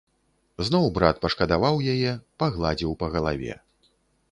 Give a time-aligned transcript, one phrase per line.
[0.67, 3.53] Зноў брат пашкадаваў яе, пагладзіў па галаве.